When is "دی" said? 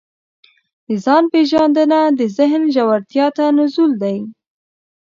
4.03-4.17